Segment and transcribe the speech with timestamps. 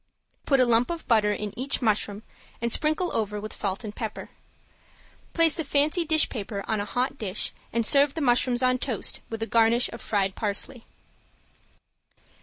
[0.47, 2.23] Put a lump of butter in each mushroom
[2.59, 4.31] and sprinkle over with salt and pepper.
[5.33, 9.21] Place a fancy dish paper on a hot dish, and serve the mushrooms on toast,
[9.29, 10.85] with a garnish of fried parsley.